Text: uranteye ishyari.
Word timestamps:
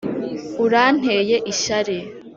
uranteye 0.65 1.35
ishyari. 1.51 1.97